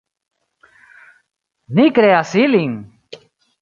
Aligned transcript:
Ni 1.75 1.87
kreas 1.99 2.31
ilin! 2.45 2.75